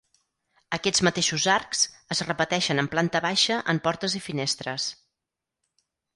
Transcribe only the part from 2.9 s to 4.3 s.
planta baixa en portes i